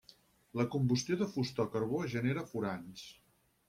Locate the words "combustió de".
0.75-1.29